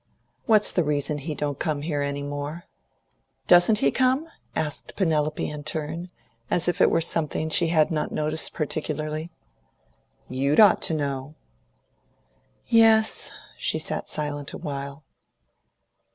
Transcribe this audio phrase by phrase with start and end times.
[0.47, 2.65] "What's the reason he don't come here any more?"
[3.45, 6.07] "Doesn't he come?" asked Penelope in turn,
[6.49, 9.29] as if it were something she had not noticed particularly.
[10.27, 11.35] "You'd ought to know."
[12.65, 15.03] "Yes." She sat silent a while.